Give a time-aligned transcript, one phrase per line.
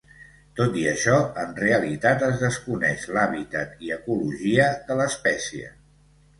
[0.59, 5.73] Tot i això, en realitat es desconeix l'hàbitat i ecologia de l'espècie.